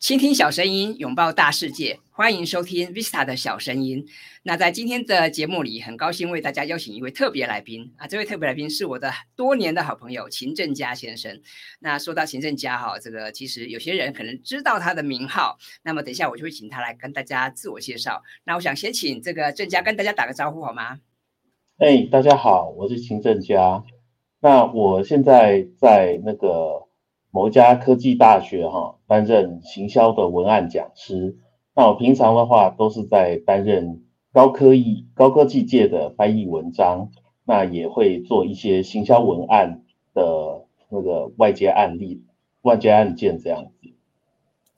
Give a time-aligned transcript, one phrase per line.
[0.00, 4.06] 倾听小声音，拥抱大世界，欢迎收听 Vista 的小声音。
[4.42, 8.06] 那在今天的节目里，很高兴为大家邀请一位特别来宾啊！
[8.06, 11.42] 这位特别来宾是我的多年的好朋友秦正佳先生。
[11.80, 15.58] 那说到秦正佳哈，这个其实有些人可能知道他的名号。
[15.82, 18.22] 那么等一下我就会请他来跟大家自我介绍。
[18.44, 21.00] 那我想先请这个正佳跟大家打个招呼好吗？
[21.76, 23.84] 哎，大家好，我是秦正佳。
[24.40, 26.88] 那我现在在那个。
[27.32, 31.36] 某一家科技大学哈，担任行销的文案讲师。
[31.74, 37.10] 那我平常的话都是在担任高科技、高科技界的翻译文章，
[37.44, 39.82] 那也会做一些行销文案
[40.14, 42.22] 的那个外接案例、
[42.62, 43.89] 外接案件这样子。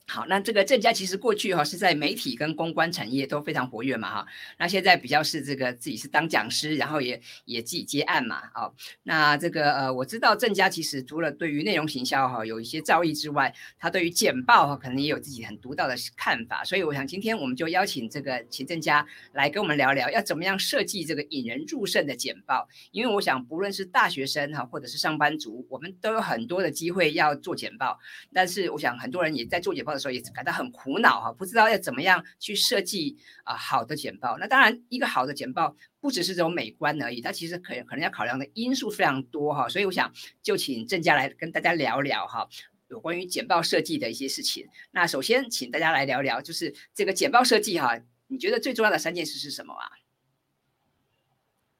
[0.05, 4.27] 好，那这个郑家其实过去哈是在媒体跟公关产业都非常活跃嘛哈，
[4.59, 8.71] 那现在比较是这个自己是当讲师，然后也也自己接案嘛哦。
[9.03, 27.97] 那这个呃我知道郑家其实除了对于内容行销哈有一些造诣之外，他对于简报哈可能也有自己很独到的看法，所以我想今天我们就邀请这个秦郑家来跟我们聊聊要怎么样设计这个引人入胜的简报，因为我想不论是大学生哈或者是上班族，我们都有很多的机会要做简报，
[28.33, 29.92] 但是我想很多人也在做简报。
[29.93, 34.37] 的时候也感到很苦恼哈，不知道要怎么样去设计啊好的简报。
[34.37, 39.69] 那当然，一个好的简报不只是这种美观而已，它其实可可能要考量的因素非常多哈。
[39.69, 42.47] 所以我想就请郑家来跟大家聊聊哈，
[42.89, 44.67] 有关于简报设计的一些事情。
[44.91, 49.91] 那首先请大家来聊聊，就是这个简报设计哈，你觉得最重要的三件事是什么啊？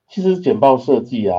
[0.10, 1.38] 其实简报设计啊，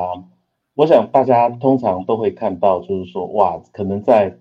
[0.75, 4.41] 我想大家通常都会看到，就是说哇，可能在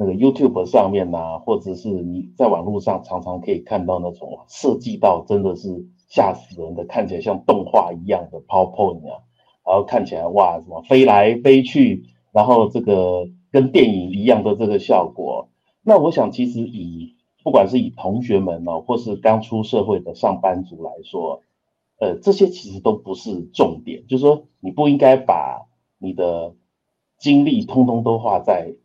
[0.00, 9.20] 那个 YouTube 上面呐，或者是你在网络上常常可以看到那种设计到真的是吓死人的，看起来像动画一样的 PowerPoint 啊，
[9.62, 15.50] 然后看起来哇什么飞来飞去，然后这个跟电影一样的这个效果。
[15.82, 21.42] 那我想其实以不管是以同学们呢，或是刚出社会的上班族来说，
[21.98, 25.66] 呃，这些其实都不是重点，就是说你不应该把
[25.98, 26.54] 你的
[27.18, 28.76] 精力通通都花在。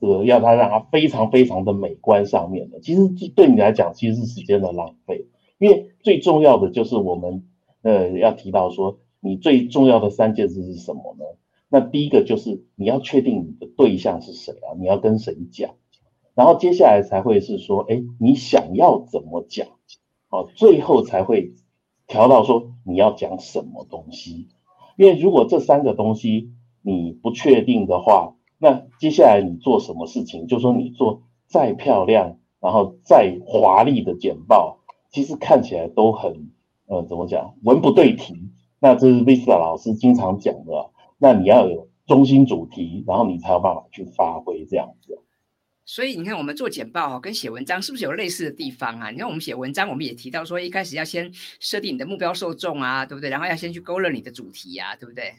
[0.00, 5.26] 这个要它让它非常非常的美观上面的，其实对你来讲其实是时间的浪费，
[5.58, 7.48] 因为最重要的就是我们
[7.82, 11.24] 呃要提到说，你最重要的三件事是什么呢？
[11.68, 15.74] 那第一个就是你要确定你的对象是谁啊，你要跟谁讲，
[16.36, 19.66] 然后接下来才会是说，哎，你想要怎么讲，
[20.30, 21.54] 哦，最后才会
[22.06, 24.46] 调到说你要讲什么东西，
[24.96, 28.36] 因为如果这三个东西你不确定的话。
[28.58, 30.46] 那接下来你做什么事情？
[30.46, 34.80] 就说你做再漂亮，然后再华丽的简报，
[35.10, 36.50] 其实看起来都很
[36.86, 37.54] 呃，怎么讲？
[37.62, 38.34] 文不对题。
[38.80, 40.90] 那这是 Visa 老师经常讲的。
[41.18, 45.18] 那你要有中心主题，然后你才有办法去发挥这样子。
[45.84, 49.10] 所以你看，我们做简报跟写文章是不是有类似的地方啊？
[49.10, 53.30] 你看我们写文章，我们也提到说，一开始要先设定你的目标受众啊，对不对？
[53.30, 55.32] 然后要先去勾勒你的主题呀，对不对？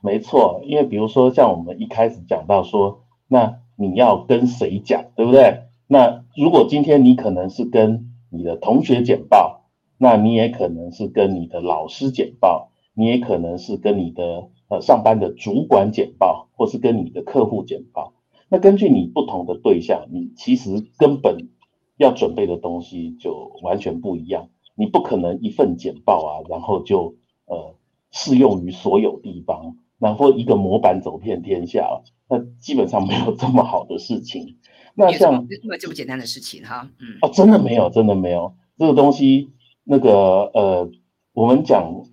[0.00, 5.64] 没错，因为比如说像我们一开始讲到说，那你要跟谁讲，对不对？
[5.88, 9.64] 那如果今天你可能是跟你的同学简报，
[9.96, 18.12] 那你也可能是跟你的老师简报，你也可能是跟你的呃上班的主管简报，或是跟你的客户简报。
[18.48, 21.48] 那根据你不同的对象，你其实根本
[21.96, 24.48] 要准备的东西就完全不一样。
[24.76, 27.74] 你不可能一份简报啊，然后就呃。
[28.10, 34.56] 适用于所有地方，然后一个模板走遍天下，那基本上没有这么好的事情。
[34.94, 35.46] 那像
[35.80, 39.50] 这么简单的事情哈，嗯，哦，真的没有，真的没有这个东西。
[39.84, 40.90] 那个呃，
[41.32, 42.04] 我们讲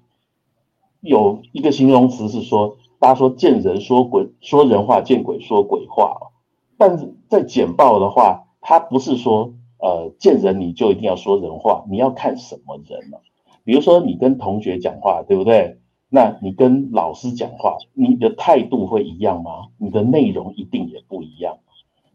[1.02, 6.32] 有一个形容词是说，大家说见人说鬼说人话，见鬼说鬼话。
[6.78, 13.18] 但是在简报的话，它不是说呃见人你就一定要说人话，你要看什么人呢？
[13.64, 15.80] 比如说你跟同学讲话，对不对？
[16.08, 19.70] 那你跟老师讲话，你的态度会一样吗？
[19.78, 21.58] 你的内容一定也不一样。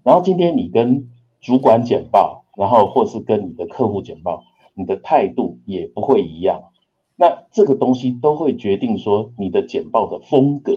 [0.03, 4.45] 然后今天你跟主管简报，然后或是跟你的客户简报，
[4.75, 6.71] 你的态度也不会一样。
[7.16, 10.72] 那这个东西都会决定说你的简报的风格，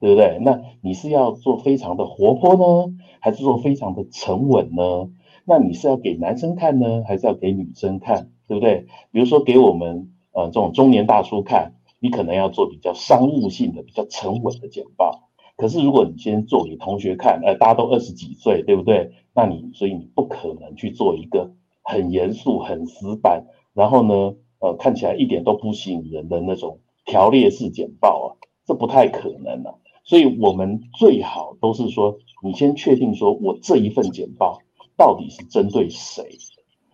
[0.00, 0.38] 对不对？
[0.42, 5.08] 那你是要做非常的活泼呢，还是做非常的沉稳呢？
[5.44, 8.86] 那你是要给男生看呢，还是要给女生看，对不对？
[9.12, 11.72] 比如说给我们呃这种中年大叔看。
[12.06, 19.10] 你可能要做比较商务性的、比较沉稳的简报，可是如果你先做给同学看，呃，大家都二十几岁，对不对？
[19.34, 21.50] 那你所以你不可能去做一个
[21.82, 29.74] 很严肃、很死板，然后呢，呃，看起来一点都不吸引人的那种条列式简报啊，这不太可能啊。
[30.04, 34.60] 所以我们最好都是说，你先确定说我这一份简报
[34.96, 36.38] 到底是针对谁？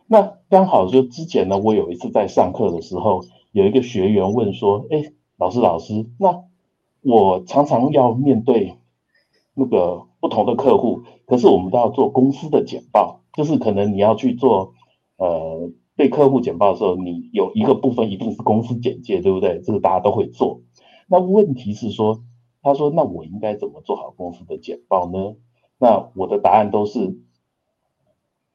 [0.07, 3.21] 那刚好就之前呢，我有一次在上课的时候，
[3.53, 6.45] 有一个学员问说：“哎，老师老师，那
[7.03, 8.77] 我常常要面对
[9.55, 14.75] 那个不同的客户，可是我们都要做公司的简报，就是可能你要去做
[15.17, 19.61] 呃对客户简报的时候，你有一个部分一定是公司简介，对不对？
[19.61, 20.63] 这个大家都会做。
[21.09, 22.25] 那问题是说，
[22.63, 25.37] 他说那我应该怎么做好公司的简报呢？
[25.79, 27.19] 那我的答案都是。”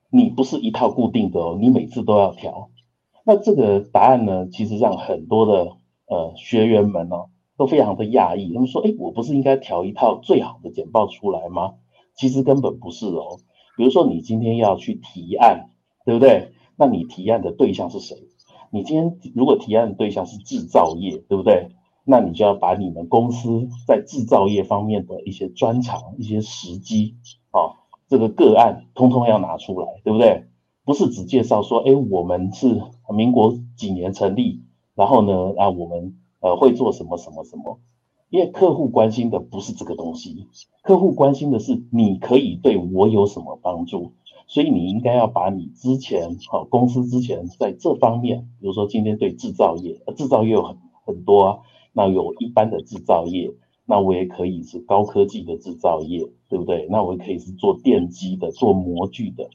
[0.09, 2.69] 你不是一套固定的哦，你每次都要调。
[3.27, 5.73] 那这个答案呢，其实让很多的
[6.05, 7.27] 呃学员们哦
[7.57, 8.53] 都非常的讶异。
[8.53, 11.73] 他们说：“哎，我不是应该调一套最好的简报出来吗？”
[12.15, 13.39] 其实根本不是哦。
[13.75, 15.71] 比如说你今天要去提案，
[16.05, 16.53] 对不对？
[16.77, 18.15] 那你提案的对象是谁？
[18.71, 21.67] 你今天如果提案的对象是制造业，对不对？
[22.05, 27.15] 那你就要把你们公司在制造业方面的一些专长、一些时机
[27.51, 27.75] 啊。
[28.07, 30.45] 这个个案通通要拿出来，对不对？
[30.85, 32.81] 不是只介绍说，哎，我们是
[33.13, 34.61] 民国几年成立，
[34.95, 37.79] 然后呢，啊，我们呃会做什么什么什么？
[38.29, 40.47] 因为客户关心的不是这个东西，
[40.81, 44.11] 客户关心的是你可以对我有什么帮助，
[44.47, 51.59] 所以你应该要把你之前好公司之前在这方面，比如说今天对制造业，制造业有很很多啊，
[51.93, 53.53] 那有一般的制造业。
[53.89, 56.19] 那我也可以是高科技的制造业，
[56.49, 56.89] 对不对？
[56.89, 59.49] 那我也可以是做电机的、做模具的，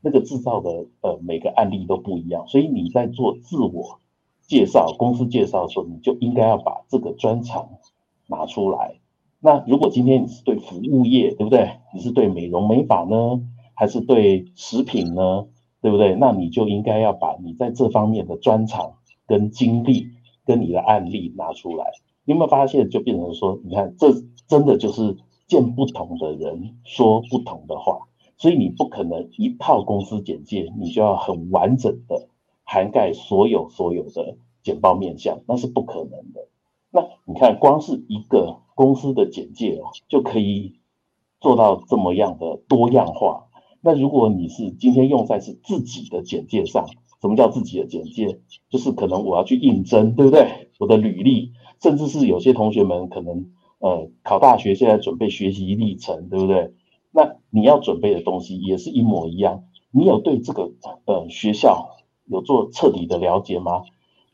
[0.00, 2.46] 那个制造的呃每个案例都不一样。
[2.46, 4.00] 所以你在做自我
[4.46, 7.68] 介绍、公司介绍的时候，你就应该要把这个专长
[8.26, 9.00] 拿出来。
[9.40, 11.78] 那如果今天你是对服务业，对不对？
[11.94, 13.40] 你是对美容美发呢，
[13.74, 15.46] 还是对食品呢？
[15.80, 16.16] 对不对？
[16.16, 18.94] 那你就应该要把你在这方面的专长
[19.28, 20.08] 跟经历
[20.44, 21.92] 跟你的案例拿出来。
[22.24, 24.08] 你有没有发现，就变成说，你看，这
[24.48, 25.16] 真的就是
[25.46, 32.28] 见不同的人说不同的话，所以你不可能一套公司简介，你就要很完整的
[32.64, 36.48] 涵盖所有所有的简报面向，那是不可能的。
[36.90, 40.78] 那你看，光是一个公司的简介哦，就可以
[41.40, 43.48] 做到这么样的多样化。
[43.80, 46.86] 那如果你是今天用在是自己的简介上，
[47.20, 48.40] 什么叫自己的简介？
[48.70, 50.70] 就是可能我要去应征，对不对？
[50.78, 51.52] 我的履历。
[51.80, 56.72] 甚至是有些同学们可能呃考大学，现在准备学习历程，对不对？
[57.10, 59.64] 那你要准备的东西也是一模一样。
[59.90, 60.72] 你有对这个
[61.06, 61.96] 呃学校
[62.26, 63.82] 有做彻底的了解吗？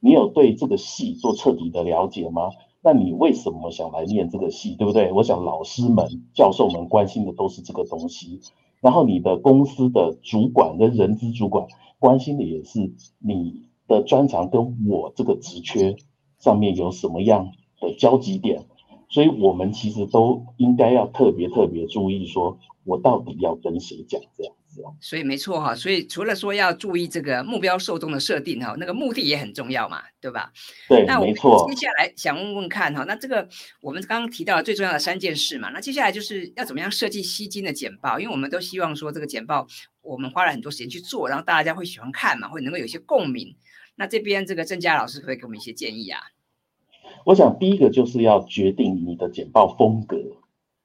[0.00, 2.50] 你有对这个系做彻底的了解吗？
[2.82, 5.12] 那你为什么想来念这个系，对不对？
[5.12, 8.41] 我想老师们、教授们关心的都是这个东西。
[8.81, 11.67] 然后你的公司的主管跟人资主管
[11.99, 15.97] 关心的也是你的专长跟我这个职缺。
[16.41, 18.67] 上面有什么样的交集点，
[19.15, 24.93] 所以我们其实都应该要特别特别注意，说我到底要跟谁讲这样子哦。
[25.01, 30.53] 所以没错哈，所以除了说要注意这个目标受众的设定哈，那个目的也很重要嘛，对吧？
[30.89, 31.33] 对，那我们。
[31.33, 33.49] 接下来想问问看哈，那这个
[33.81, 39.65] 我们刚刚提到最重要的三件事嘛，那接下来就是要怎么样设计吸睛的简报，因为我们都希望说这个简报
[40.03, 43.55] 我们花了很多时间去做，然后大家会喜欢看嘛，会能够有一些共鸣。
[43.95, 46.21] 那这边这个郑佳老师会给我们一些建议啊。
[47.25, 50.19] 我想第一个就是要决定你的简报风格。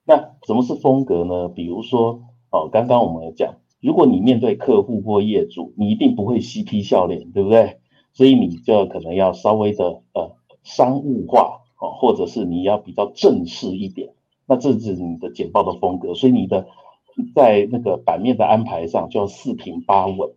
[0.06, 1.50] 那什么是风格呢？
[1.50, 7.80] 比如说，哦，刚刚我们有讲，如果你面对客户或业主，你一定不会嬉皮笑脸，对不对？
[8.14, 10.32] 所以你就可能要稍微的呃
[10.64, 14.14] 商务化哦，或者是你要比较正式一点。
[14.48, 16.68] 那这是你的简报的风格，所以你的
[17.36, 20.32] 在那个版面的安排上就要四平八稳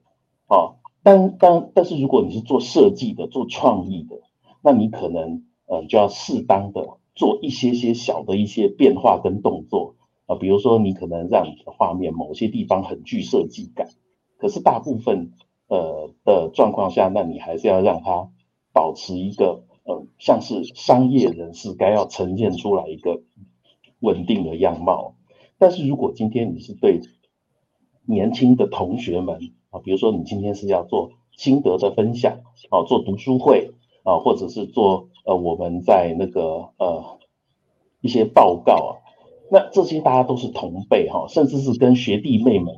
[0.48, 0.74] 哦。
[1.04, 4.16] 但但但是如果你是做设计的、做创意的，
[4.62, 5.44] 那你可能。
[5.72, 9.94] 呃，就要适当的做一些些小的一些变化跟动作
[10.26, 13.88] 啊，比如说你可能让你的画面某些地方很具设计感，
[14.36, 15.32] 可是大部分
[15.68, 18.28] 呃的状况下，那你还是要让它
[18.74, 23.22] 保持一个呃像是商业人士该要呈现出来一个
[23.98, 25.14] 稳定的样貌。
[25.56, 27.00] 但是如果今天你是对
[28.04, 35.08] 年轻的同学们啊，比如说你今天是要做心得的分享啊，做读书会啊，或者是做。
[35.24, 37.18] 呃，我们在那个呃
[38.00, 38.90] 一些报告啊，
[39.50, 42.74] 那这些大家都是同辈哈，甚至是跟学弟妹们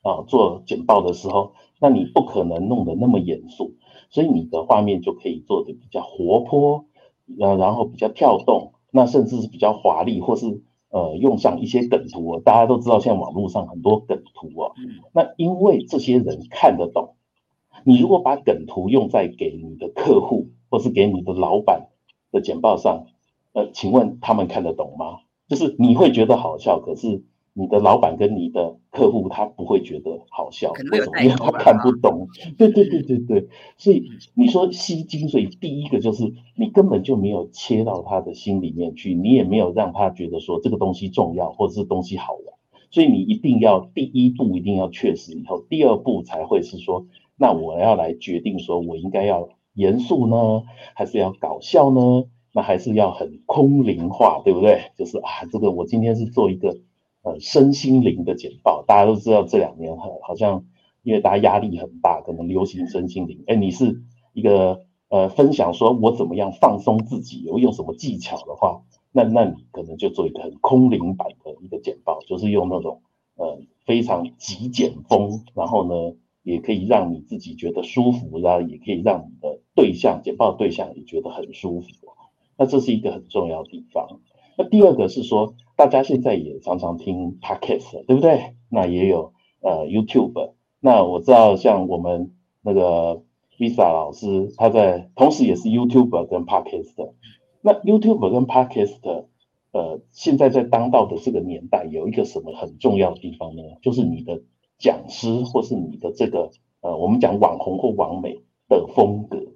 [0.00, 3.74] 啊做简报的时候，那你不可能弄得那么严肃，
[4.08, 6.86] 所以你的画面就可以做的比较活泼，
[7.38, 12.40] 呃，然后比较跳动，那甚至是比较华丽，或是呃用上一些梗图。
[12.40, 14.72] 大家都知道，现在网络上很多梗图啊，
[15.12, 17.16] 那因为这些人看得懂，
[17.84, 20.46] 你如果把梗图用在给你的客户。
[20.72, 21.90] 或是给你的老板
[22.30, 23.04] 的简报上，
[23.52, 25.18] 呃，请问他们看得懂吗？
[25.48, 30.72] 就是你会觉得好笑，可是你的老板跟你的客户他不会觉得好笑，
[31.22, 32.26] 因为他看不懂。
[32.56, 42.54] 对对对对对，所以你说吸精髓，第一个就是你根本就没有切到他的心里面去，你也没有让他觉得说这个东西重要或者是东西好玩，
[42.90, 47.04] 所以你一定要第一步一定要确实以后，第二步才会是说，
[47.36, 50.62] 那我要来决定说我应该要严肃呢，
[50.94, 52.24] 还是要搞笑呢？
[52.52, 54.92] 那还是要很空灵化，对不对？
[54.96, 56.78] 就是啊，这个我今天是做一个。
[57.24, 60.64] 呃，身心灵的简报，大家都知道这两年好好像
[61.04, 63.44] 因为大家压力很大，可能流行身心灵。
[63.46, 64.02] 哎，你是
[64.32, 73.02] 一个呃分享说我怎么样放松自己，我用什么技巧的话，那那你可能就做一个很空灵版的一个简报，就是用那种
[73.36, 81.88] 呃非常极简风，然后呢也可以让你自己觉得舒服，然后也可以让你的对象简报对象也觉得很舒服。
[82.56, 84.20] 那这是一个很重要的地方。
[84.56, 85.54] 那第二个是说。
[85.74, 88.54] 大家现在也常常听 podcast，对不对？
[88.68, 89.32] 那也有
[89.62, 90.52] 呃 YouTube。
[90.78, 93.22] 那我知道像我们那个
[93.58, 97.14] Visa 老师，他在同时也是 YouTube 跟 podcast。
[97.62, 99.24] 那 YouTube 跟 podcast，
[99.72, 103.62] 呃，现在在当道的这个年代，有一个什么很重要的地方呢？
[103.80, 104.42] 就是你的
[104.82, 106.50] 讲师或是你的这个
[106.82, 109.54] 呃，我们讲网红或网美的风格，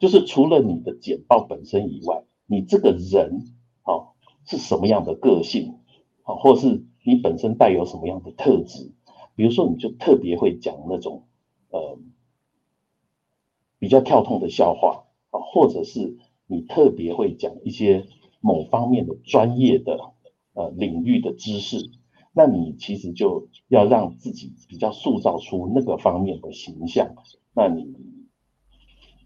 [0.00, 3.44] 就是除了你的简报本身以外，你这个人
[3.84, 4.10] 啊。
[4.46, 5.78] 是什么样的个性，
[6.22, 8.92] 啊，或是你本身带有什么样的特质？
[9.34, 11.22] 比如说，你就特别会讲那种
[11.70, 11.96] 呃
[13.78, 18.04] 比较跳痛的笑话啊，或者是你特别会讲一些
[18.42, 20.12] 某方面的专业的
[20.52, 21.78] 呃领域的知识，
[22.34, 27.14] 那你其实就要让自己比较塑造出那个方面的形象。
[27.54, 27.94] 那你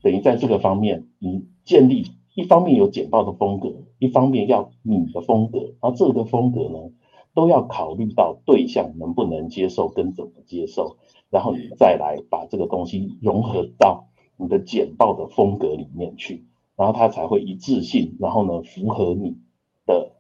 [0.03, 2.13] 等于在这个方面，你建立。
[2.35, 6.93] 一方面有简报的风格，一方面要你的风格，然后这个风格呢，
[7.35, 10.99] 都要考虑到对象能不能接受跟怎么接受，
[11.31, 16.45] 然后你再来把这个东西融合到你的简报的风格里面去，
[16.77, 19.39] 然后它才会一致性，然后呢符合你
[19.85, 20.13] 的，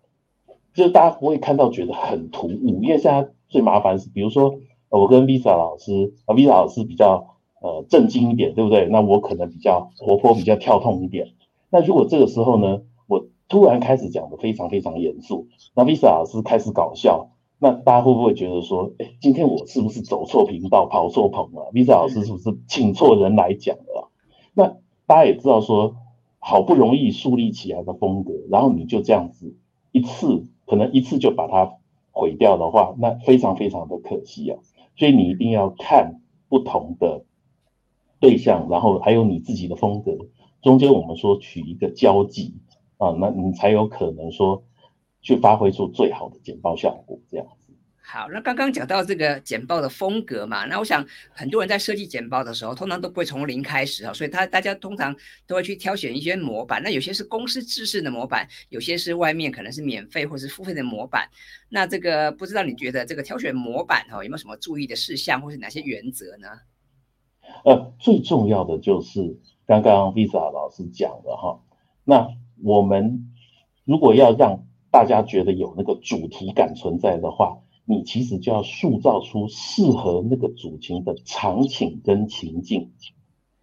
[0.79, 4.55] 就大家不会看到觉得很突兀，因为现在最麻烦是，比如说
[4.89, 8.87] 我跟 Visa 老师啊，Visa 老师比较呃正经一点，对不对？
[8.87, 11.29] 那我可能比较活泼，比较跳痛一点。
[11.71, 24.11] 那如果这个时候呢，我突然开始讲的非常非常严肃，那 Visa 老师开始搞笑，那大家会不会觉得说，哎，今天我是不是走错频道、跑错棚了？Visa 老师是不是请错人来讲了？
[24.55, 25.97] 那大家也知道说，
[26.39, 29.57] 好不容易树立起来的风格，然后你就这样子
[29.93, 31.77] 一次，可能一次就把它
[32.13, 34.59] 毁掉的话，那非常非常的可惜啊。
[34.97, 37.25] 所以你一定要看不同的
[38.21, 40.17] 对象，然后还有你自己的风格。
[40.61, 42.55] 中间我们说取一个交集
[42.97, 44.65] 啊，那你才有可能说
[45.21, 47.47] 去发挥出最好的剪报效果，这样。
[48.11, 55.15] 好，那刚刚讲到这个简报的风格嘛，那我想很多人在设计简报的时候，通常都不会从零开始啊，所以他大家通常
[55.47, 56.83] 都会去挑选一些模板。
[56.83, 61.29] 那有些是公司制式的模板，有些是外面可能是免费或是付费的模板。
[61.69, 66.49] 那这个不知道你觉得这个挑选模板哈，有没有什么注意的事项，或是哪些原则呢？
[67.65, 69.39] 呃，最重要的就是。
[69.67, 71.61] 刚刚 Visa 老师讲的哈，
[72.03, 72.27] 那
[72.65, 73.35] 我们
[73.85, 77.59] 如果要让大家觉得有那个主题感存在的话，
[77.91, 82.91] 你其实就要塑造出适合那个主题的场景跟情境。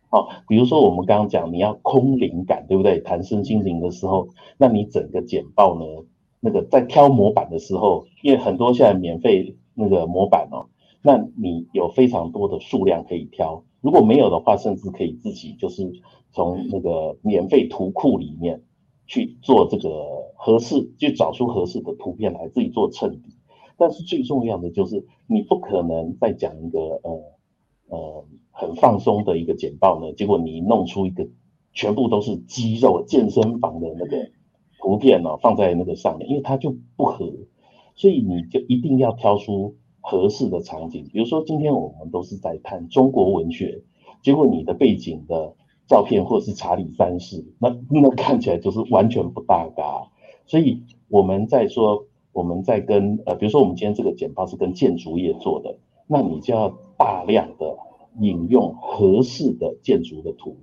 [0.10, 3.00] 好，比如说我们刚刚讲你要空灵感，对不对？
[3.02, 5.86] 谈身心灵的时候，那你整个简报呢，
[6.40, 10.66] 那个在挑模板的时候，因为很多现在免费那个模板哦，
[11.04, 13.64] 那你有非常多的数量可以挑。
[13.82, 16.02] 如果没有的话，甚至可以自己就是
[16.32, 18.64] 从那个免费图库里面
[19.06, 23.36] 去做这个合适，就找出合适的图片来自己做衬底。
[23.78, 27.24] 但是最重要的就是，你不可能再讲一个呃
[27.90, 31.28] 呃很放松的一个简报呢，结果你弄出一个
[31.74, 34.30] 全部都是肌肉健身房的那个
[34.80, 37.32] 图片呢，放在那个上面，因为它就不合。
[37.96, 39.76] 所以你就一定要挑出。
[40.08, 43.82] 合适的场景，比如说今天我们都是在谈中国文学，
[44.22, 45.56] 结果你的背景的
[45.88, 50.12] 照片或是查理三世，那那看起来就是完全不搭嘎。
[50.46, 52.06] 所以我们在说，
[52.36, 57.78] 我们在跟呃，比如说我们今天这个简报是跟建筑业做的，那你就要大量的
[58.20, 60.58] 引用合适的建筑的图。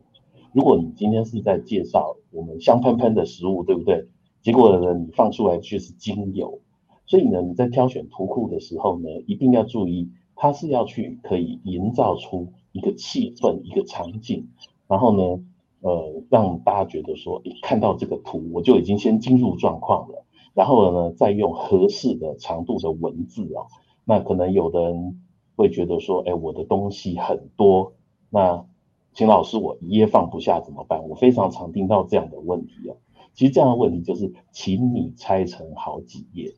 [0.52, 4.04] 如果你今天是在介绍我们香喷喷的食物，对不对？
[4.42, 6.60] 结果呢，你放出来却是精油。
[7.06, 14.46] 所以呢，你在挑选图库的时候呢，一定要注意，它是要去可以营造出一个气氛、一个场景，
[14.86, 15.42] 然后呢，
[15.80, 20.26] 呃，让大家觉得说，看到这个图，我就已经先进入状况了。
[20.54, 23.66] 然后呢再用合适的长度的文字啊，
[24.04, 25.22] 那可能有的人
[25.56, 27.92] 会觉得说，哎，我的东西很多，
[28.30, 28.64] 那
[29.14, 31.08] 秦老师我一页放不下怎么办？
[31.08, 32.96] 我非常常听到这样的问题啊。
[33.34, 36.52] 其实这样的问题就是，请你拆成好几页，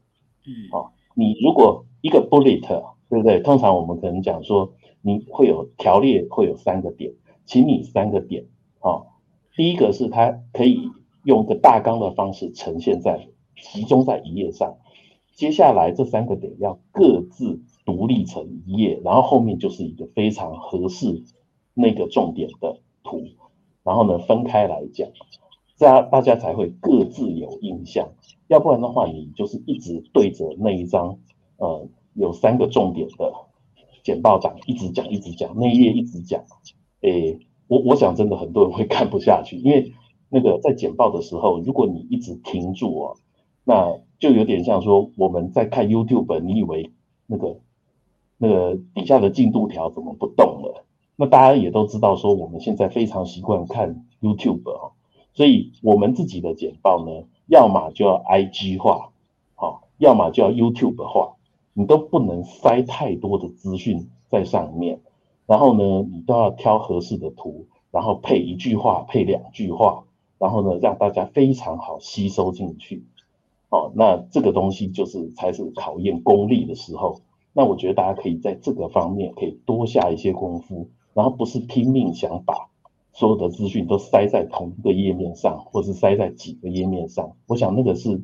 [0.44, 2.60] 嗯，啊，你如果一个 bullet，
[3.08, 3.38] 对不对？
[3.40, 7.12] 通常我们可能讲说，你会有条列，会有三个点，
[7.44, 8.46] 请你三个点，
[8.80, 9.06] 啊，
[9.54, 10.90] 第一个是它可以
[11.22, 13.28] 用个大纲的方式呈现在
[13.61, 14.76] 集中在一页上，
[15.34, 21.23] 接下来这三个点要各自独立成一页，然后后面就是一个非常合适
[21.75, 23.23] 那个重点的图，
[23.82, 25.08] 然后呢分开来讲。
[25.76, 28.12] 这样大家才会各自有印象，
[28.46, 31.18] 要不然的话，你就是一直对着那一张，
[31.56, 33.32] 呃，有三个重点的
[34.04, 36.44] 简报讲，一直讲，一直讲，那一页一直讲，
[37.00, 39.92] 诶，我我想真的很多人会看不下去，因为
[40.28, 43.16] 那个在简报的时候，如果你一直停住哦，
[43.64, 46.92] 那就有点像说我们在看 YouTube，你以为
[47.26, 47.56] 那个
[48.38, 50.85] 那个底下的进度条怎么不动了？
[51.16, 54.92] 那大家也都知道说，我们现在非常习惯看 YouTube 哦。
[55.33, 59.11] 所以，我们自己的简报呢，要么就要 I G 化，
[59.54, 61.35] 好，要么就要 YouTube 化，
[61.73, 65.00] 你都不能塞太多的资讯在上面。
[65.47, 70.04] 然后呢，你都要挑合适的图，然后配一句话，配两句话，
[70.38, 73.04] 然后呢，让大家非常好吸收进去。
[73.68, 77.21] 哦，那这个东西就是才是考验功力的时候。
[77.52, 82.68] 那我觉得大家可以在这个方面可以多下一些功夫，然后不是拼命想把。
[83.16, 88.21] 所有的资讯都塞在同一个页面上，或是塞在几个页面上，我想那个是，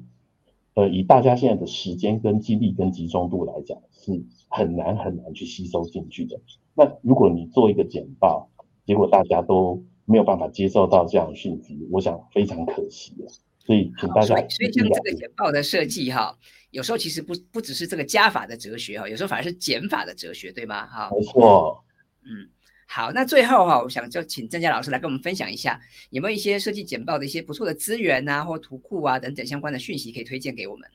[0.74, 6.40] 呃，以大家现在的时间跟精力跟集中度来讲，是很难很难去吸收进去的。
[6.74, 8.48] 那如果你做一个简报，
[8.84, 13.30] 结果大家都没有办法接受到这样的讯息，我想非常可惜了。
[13.64, 16.36] 所以请大家，所以像这个简报的设计哈，
[16.70, 20.86] 有时候其实不不只是这个加法的哲学哈，有时候反而是减法的哲学，对吗？
[20.86, 21.84] 哈，没错，
[22.22, 22.48] 嗯。
[22.92, 30.88] 好，那最后哈，我想就请郑佳老师来跟我们分享一下，有没有一些设计简报的一些不错的资源啊，或图库啊等等相关的讯息可以推荐给我们？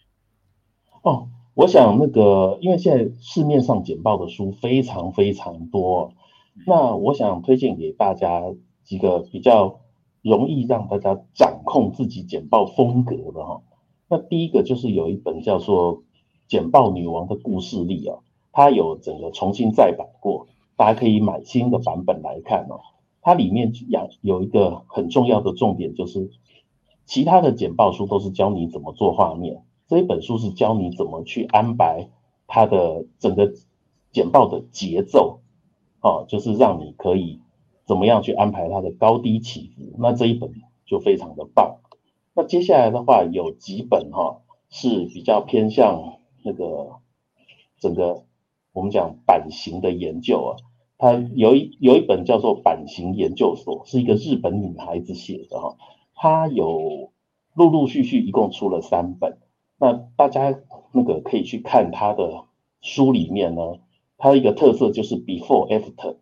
[1.03, 6.13] 哦，我想那个，因为现在市面上简报的书非常非常多，
[6.67, 8.41] 那我想推荐给大家
[8.83, 9.79] 几个比较
[10.25, 13.61] 容易让大家掌控自己简报风格的哈。
[14.09, 15.97] 那第一个就是有一本叫做
[16.47, 20.47] 《简报女王的故事力》啊，它有整个重新再版过。
[20.75, 22.81] 大家可以买新的版本来看哦，
[23.21, 26.31] 它里面有有一个很重要的重点，就是
[27.05, 32.09] 其他的简报书都是教你怎么做画面，这一本书是教你怎么去安排
[32.47, 33.53] 它的整个
[34.11, 35.39] 简报的节奏，
[36.01, 37.39] 哦，就是让你可以
[37.85, 40.51] 怎么样去安排它的高低起伏，那这一本
[40.85, 41.77] 就非常的棒。
[42.33, 46.99] 那接下来的话有几本哈是比较偏向那个
[47.79, 48.23] 整个。
[48.73, 50.59] 我们讲版型的研究啊，
[50.97, 55.77] 它有一有一本叫做《版型研究所》，是一个日本女孩子写的哈。
[56.13, 57.13] 她有
[57.53, 59.37] 陆陆续续一共出了三本，
[59.79, 60.59] 那大家
[60.91, 62.43] 那个可以去看她的
[62.81, 63.61] 书里面呢，
[64.17, 66.17] 它一个特色就是 before after，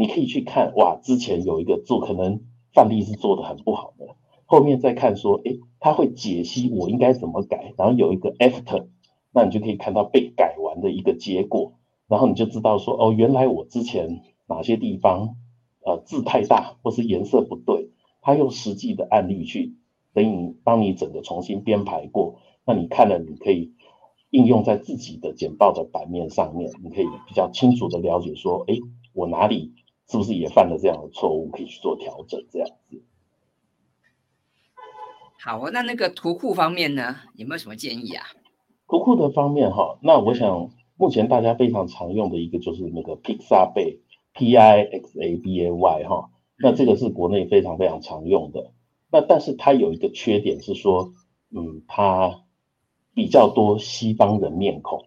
[0.00, 2.40] 你可以去看哇，之前有一个做可能
[2.72, 8.86] 范例是做的很不好的，后面再看说，诶，他会解析我应该怎么改，然后有一个 after，
[9.30, 11.74] 那你就可以看到被改完的一个结果。
[12.08, 15.36] 然后你就知道说，哦，原来我之前哪些地方，
[15.84, 17.90] 呃，字太大或是颜色不对，
[18.22, 19.74] 他用实际的案例去
[20.14, 23.74] 等于帮你整个重新编排过，那你看了，你可以
[24.30, 28.74] 应用在自己的简报的版面上面，你可以比较清楚的了解说，哎，
[29.12, 29.74] 我哪里
[30.10, 33.02] 是不是也犯了这样的错误，可以去做调整，这样子。
[35.42, 38.26] 好，那那个图库方面呢，有没有什么建议啊？
[38.86, 40.70] 图库的方面哈，那我想。
[41.00, 48.72] 目前大家非常常用的一个就是那个 Pixabay，P I X A B A Y 哈，那这个是国内非常非常常用的。
[49.10, 51.14] 那但是它有一个缺点是说，
[51.56, 52.42] 嗯，它
[53.14, 55.06] 比较多西方的面孔，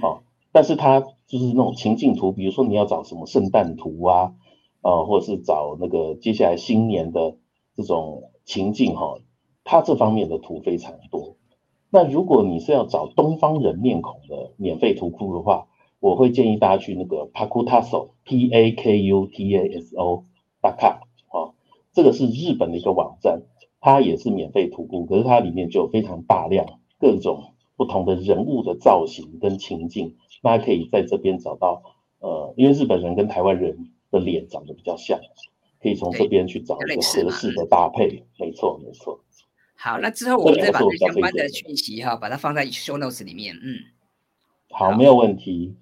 [0.00, 0.22] 好，
[0.56, 4.32] 但是它就是那种情境图，比如说你要找什么圣诞图啊，
[4.80, 7.36] 呃，或者是找那个接下来新年的
[7.74, 9.18] 这种情境哈，
[9.64, 11.36] 它这方面的图非常多。
[11.90, 15.66] 那如果你是要找东方人面孔的免费图库的话，
[16.00, 20.24] 我会建议大家去那个 Pakutaso P A K U T A S O
[20.62, 20.92] dot com
[21.38, 21.52] 啊，
[21.92, 23.42] 这个是日本的一个网站，
[23.78, 31.82] 它也是免费图库，可是它里面就有非常大量各种不同的人物的造型跟情境，大家可以在这边找到，
[32.20, 35.20] 呃，因为日本人跟台湾人的脸长得比较像，
[35.82, 39.22] 可以从这边去找一个合适的搭配，没错没错。
[39.76, 43.54] 好，那之后我们再把这相关的讯息哈，把它放在 show notes 里面。
[43.56, 43.76] 嗯，
[44.70, 45.76] 好，没有问题。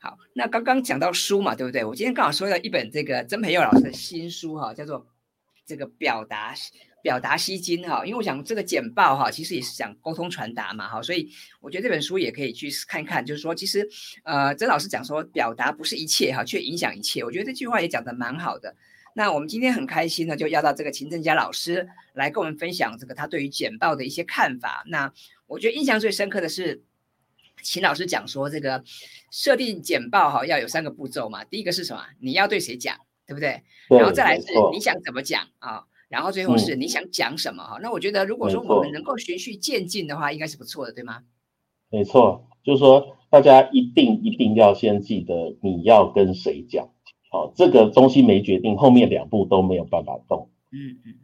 [0.00, 1.84] 好，那刚刚讲到书嘛，对不对？
[1.84, 5.06] 我今天刚好说到一本这个曾培佑老师的新书哈，叫做
[5.64, 6.52] 这个表达
[7.02, 8.06] 表达吸金哈。
[8.06, 13.26] 因为我想这个简报哈，其实也是想沟通传达嘛哈，所以我觉得这本书也可以去看看。
[13.26, 13.86] 就是说，其实
[14.24, 17.22] 呃，曾老师讲说，表达不是一切哈，却影响一切。
[17.22, 18.74] 我觉得这句话也讲的蛮好的。
[19.14, 24.84] 那我们今天很开心呢，就要到这个秦正佳老师来跟我们分享这个他对于简报的一些看法。
[24.86, 25.12] 那
[25.46, 26.82] 我觉得印象最深刻的是。
[27.62, 28.82] 秦老师讲说，这个
[29.30, 31.44] 设定简报哈要有三个步骤嘛。
[31.44, 32.02] 第一个是什么？
[32.18, 33.62] 你要对谁讲，对不对？
[33.88, 35.84] 然后再来是你想怎么讲啊？
[36.12, 37.78] 然后最后是你想讲什么哈？
[37.82, 41.22] 那我觉得如果说我们能够循序渐进的话，应该是不错的，对吗？
[41.90, 46.90] 没错，就是说大家一定一定要先记得你要跟谁讲，
[47.30, 50.50] 好，这个东西没决定，后面两步都没有办法动。
[50.70, 51.14] 嗯嗯。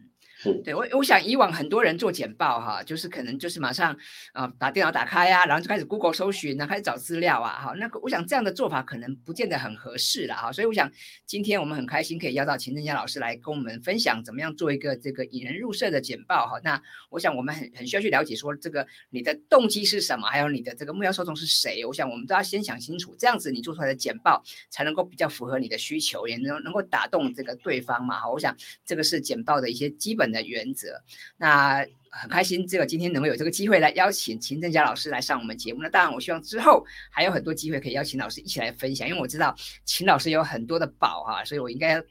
[0.64, 3.96] 对我，我想以往很多人做简报哈，就是可能就是马上
[4.33, 10.90] 啊把电脑打开呀，然后就开始 Google 搜寻，然后开始找资料啊，哈，那个我想这样的做法可能不见得很合适了哈，所以我想
[11.27, 16.61] 今天我们很开心可以邀到秦正佳老师来跟我们分享怎么样做一个这个引人入胜的简报哈。
[16.62, 28.31] 那我想我们很很需要去了解说这个你的动机是什么，还有你的这个目标受众是谁，我想我们都要先想清楚，这样子你做出来的简报才能够比较符合你的需求，也能能够打动这个对方嘛哈。
[28.31, 31.02] 我想这个是简报的一些基本的原则。
[31.36, 35.80] 那很开心，这个今天能够有这个机会来邀请秦正佳老师来上我们节目。
[35.82, 42.02] 那当然，我希望之后还有很多机会可以邀请老师一起来分享，因为我知道秦老师有很多的宝哈，所以我应该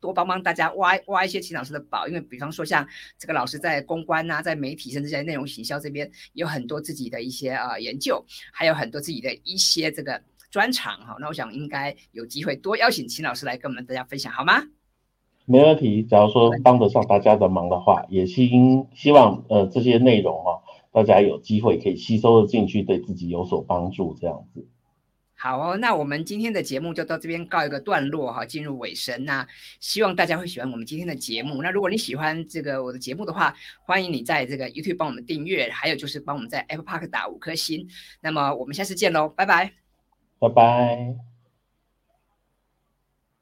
[0.00, 2.08] 多帮帮大家挖挖一些秦老师的宝。
[2.08, 11.16] 因为比方说像这个老师在公关呐，在媒体甚至在内容行销这边有很多自己的一些啊研究，还有很多自己的一些这个专长哈。
[11.20, 14.64] 那我想应该有机会多邀请秦老师来跟我们大家分享，好吗？
[15.46, 18.50] 没问题，假如说帮得上大家的忙的话，也希
[18.94, 24.66] 希望呃这些内容哈，大家有机会可以吸收的进去，对自己有所帮助，这样子。
[25.36, 29.22] 好哦，那我们今天的节目就到这边告一个段落哈，进入尾声。
[29.26, 29.46] 那
[29.80, 31.60] 希望大家会喜欢我们今天的节目。
[31.62, 33.54] 那如果你喜欢这个我的节目的话，
[33.84, 37.86] 欢迎你在这个 YouTube 帮我们订阅，还有就是帮我们在 Apple Park 打五颗星。
[38.22, 39.72] 那么我们下次见喽，拜拜，
[40.38, 41.33] 拜拜。